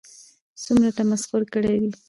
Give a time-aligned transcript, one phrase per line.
[0.63, 1.91] څومره تمسخر كړى وي